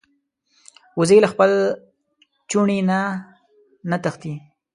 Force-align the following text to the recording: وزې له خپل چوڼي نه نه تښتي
وزې 0.99 1.17
له 1.23 1.27
خپل 1.33 1.51
چوڼي 2.49 2.79
نه 2.89 2.99
نه 3.89 3.97
تښتي 4.03 4.33